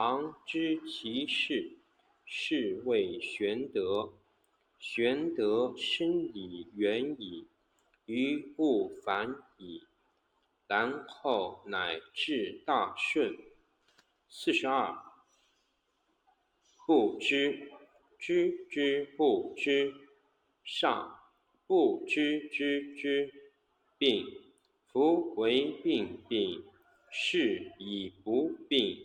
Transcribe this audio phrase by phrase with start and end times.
[0.00, 1.72] 常知其事，
[2.24, 4.12] 是谓玄德。
[4.78, 7.48] 玄德深以远矣，
[8.06, 9.82] 于物反矣，
[10.68, 13.36] 然后乃至大顺。
[14.28, 14.96] 四十二，
[16.86, 17.72] 不知，
[18.20, 19.92] 知之不知，
[20.62, 21.18] 上
[21.66, 23.32] 不知之，
[23.98, 24.24] 病。
[24.92, 26.62] 夫为病病，
[27.10, 29.04] 是以不病。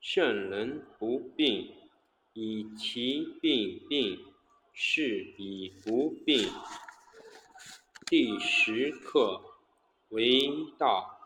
[0.00, 1.74] 圣人不病，
[2.32, 4.18] 以其病病，
[4.72, 6.48] 是以不病。
[8.06, 9.42] 第十课：
[10.08, 10.48] 为
[10.78, 11.20] 道，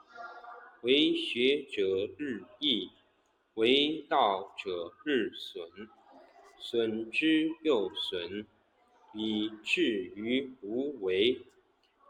[0.82, 2.90] 为学者日益，
[3.54, 5.88] 为道者日损，
[6.58, 8.44] 损之又损，
[9.14, 9.82] 以至
[10.16, 11.40] 于无为。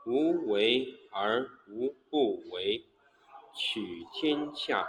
[0.07, 2.85] 无为而无不为。
[3.55, 4.89] 取天下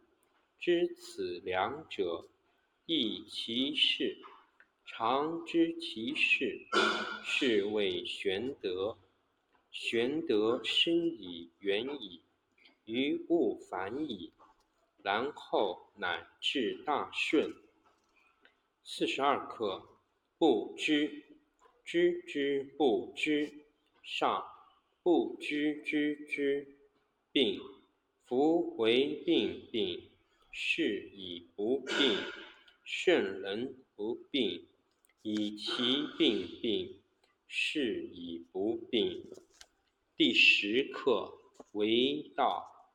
[0.61, 2.27] 知此两者，
[2.85, 4.19] 亦其事。
[4.85, 6.67] 常知其事，
[7.23, 8.95] 是谓玄德。
[9.71, 12.21] 玄德深以远矣，
[12.85, 14.31] 于物反矣，
[15.01, 17.55] 然后乃至大顺。
[18.83, 19.83] 四十二课：
[20.37, 21.23] 不知，
[21.83, 23.51] 知之不知，
[24.03, 24.45] 上
[25.01, 26.67] 不知之，
[27.31, 27.59] 病。
[28.27, 30.10] 夫为病病。
[30.51, 32.17] 是以不病。
[32.83, 34.67] 圣人不病，
[35.21, 36.99] 以其病病，
[37.47, 39.25] 是以不病。
[40.17, 41.33] 第十课：
[41.71, 42.91] 为道，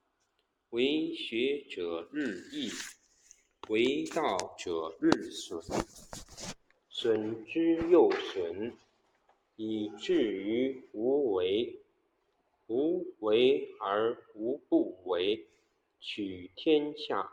[0.71, 2.71] 为学者日益，
[3.69, 5.62] 为道者日损，
[6.91, 8.76] 损之又损，
[9.56, 11.81] 以至于无为。
[12.69, 15.47] 无为而无不为。
[16.00, 17.32] 取天下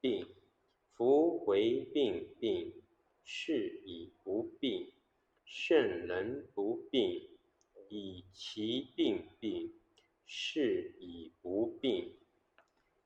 [0.00, 0.26] 病。
[0.94, 2.72] 夫为病病，
[3.24, 4.92] 是以不病。
[5.44, 7.28] 圣人不病，
[7.88, 9.72] 以其病病，
[10.26, 12.14] 是以不病。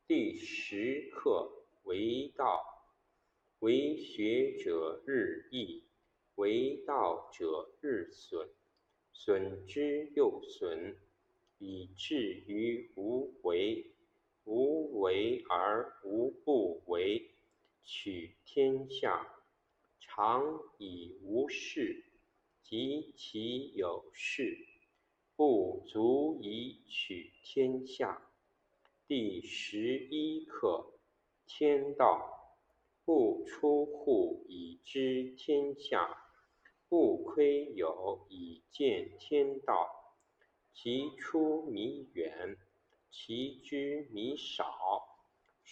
[0.06, 2.62] 第十课为道，
[3.60, 5.84] 为学者日益，
[6.34, 8.48] 为道者日损，
[9.12, 10.96] 损之又损，
[11.58, 13.90] 以至于无为。
[14.44, 15.90] 无为而。
[18.54, 19.26] 天下
[19.98, 22.04] 常以无事。
[22.62, 24.56] 及其有事，
[25.34, 28.30] 不足以取天下。
[29.08, 31.00] 第十一课：
[31.46, 32.56] 天道
[33.04, 36.16] 不出户以知天下，
[36.88, 40.14] 不窥有以见天道。
[40.72, 42.56] 其出弥远，
[43.10, 45.13] 其知弥少。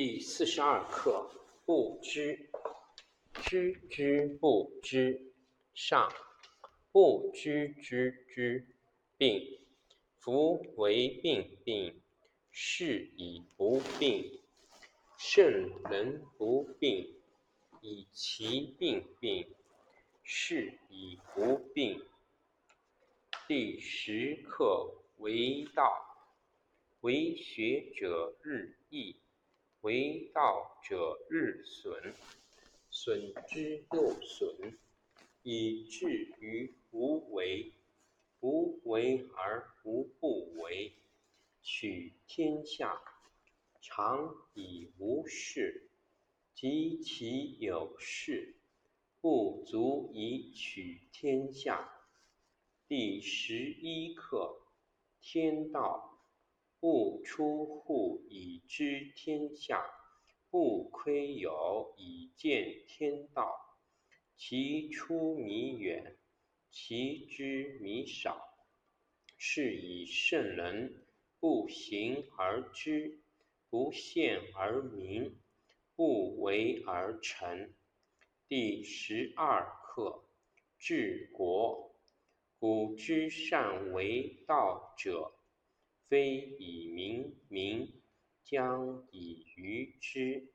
[0.00, 1.28] 第四十二课：
[1.64, 2.48] 不知，
[3.42, 5.32] 知之不知，
[5.74, 6.08] 上。
[6.92, 8.64] 不知之知，
[9.16, 9.58] 病。
[10.20, 12.00] 夫为病病，
[12.52, 14.40] 是以不病。
[15.16, 15.44] 圣
[15.90, 17.20] 人不病，
[17.80, 19.52] 以其病病，
[20.22, 22.06] 是以不病。
[23.48, 25.92] 第十课为道，
[27.00, 29.16] 为学者日益，
[29.82, 32.14] 为道者日损，
[32.90, 34.78] 损之又损。
[35.44, 36.10] 以至
[36.40, 37.72] 于无为，
[38.40, 40.92] 无为而无不为。
[41.62, 43.00] 取天下
[43.80, 45.88] 常以无事，
[46.54, 48.56] 及其有事，
[49.22, 51.88] 不足以取天下。
[52.86, 54.60] 第十一课：
[55.22, 56.17] 天道
[56.80, 59.84] 不出户以知天下，
[60.48, 63.76] 不窥有以见天道。
[64.36, 66.16] 其出弥远，
[66.70, 68.40] 其知弥少。
[69.36, 71.04] 是以圣人
[71.40, 73.20] 不行而知，
[73.68, 75.36] 不见而明，
[75.96, 77.74] 不为而成。
[78.46, 80.24] 第十二课：
[80.78, 81.96] 治国。
[82.60, 85.32] 古之善为道者，
[86.08, 87.92] 非以明民，
[88.44, 90.48] 将以愚之。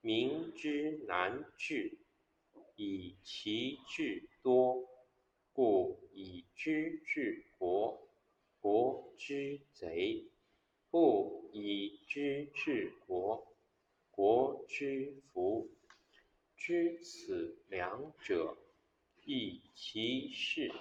[0.00, 1.98] 民之难治。
[2.76, 4.88] 以其智多，
[5.52, 8.08] 故以知治国，
[8.60, 10.24] 国之贼；
[10.90, 13.54] 不以知治国，
[14.10, 15.70] 国之福。
[16.56, 18.56] 知此两者，
[19.24, 20.72] 亦其事。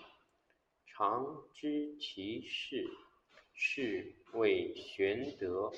[0.85, 2.87] 常知其事，
[3.53, 5.71] 是谓玄德。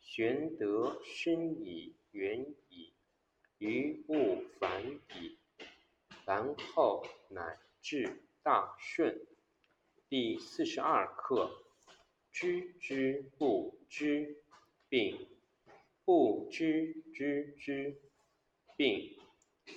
[0.00, 2.92] 玄德深矣，远矣。
[4.30, 4.84] 于物反
[5.14, 5.38] 矣，
[6.24, 9.26] 然后乃至大顺。
[10.08, 11.50] 第四十二课：
[12.32, 14.42] 知之不知，
[14.88, 15.26] 病；
[16.04, 18.00] 不知知之，
[18.76, 19.16] 病。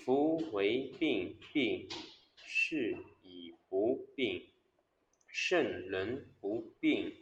[0.05, 1.87] 夫为病，病
[2.35, 4.47] 是以不病。
[5.27, 7.13] 圣人不病，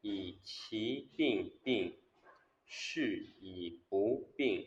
[0.00, 1.94] 以其病病，
[2.66, 4.66] 是以不病。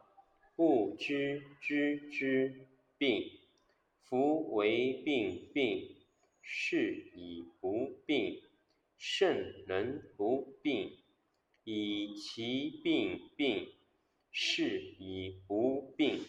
[0.55, 2.67] 不知知之
[2.97, 3.31] 病。
[4.03, 5.95] 夫为病，病
[6.41, 8.41] 是以不病。
[8.97, 10.91] 圣人不病，
[11.63, 13.67] 以其病病，
[14.31, 16.19] 是以不病。